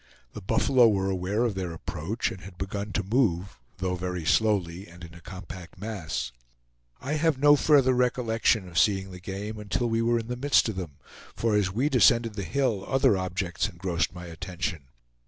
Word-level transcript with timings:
The 0.33 0.41
buffalo 0.41 0.87
were 0.87 1.11
aware 1.11 1.43
of 1.43 1.53
their 1.53 1.71
approach, 1.73 2.31
and 2.31 2.41
had 2.41 2.57
begun 2.57 2.91
to 2.93 3.03
move, 3.03 3.59
though 3.77 3.93
very 3.93 4.25
slowly 4.25 4.87
and 4.87 5.03
in 5.03 5.13
a 5.13 5.21
compact 5.21 5.77
mass. 5.79 6.31
I 6.99 7.13
have 7.13 7.37
no 7.37 7.55
further 7.55 7.93
recollection 7.93 8.67
of 8.67 8.79
seeing 8.79 9.11
the 9.11 9.19
game 9.19 9.59
until 9.59 9.85
we 9.91 10.01
were 10.01 10.17
in 10.17 10.25
the 10.27 10.35
midst 10.35 10.67
of 10.69 10.75
them, 10.75 10.93
for 11.35 11.53
as 11.55 11.71
we 11.71 11.87
descended 11.87 12.33
the 12.33 12.41
hill 12.41 12.83
other 12.87 13.15
objects 13.15 13.69
engrossed 13.69 14.11
my 14.11 14.25
attention. 14.25 14.87